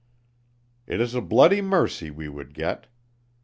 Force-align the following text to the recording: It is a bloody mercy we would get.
It 0.87 0.99
is 0.99 1.13
a 1.13 1.21
bloody 1.21 1.61
mercy 1.61 2.09
we 2.09 2.27
would 2.27 2.55
get. 2.55 2.87